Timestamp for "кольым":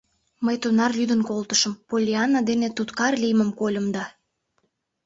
3.59-3.87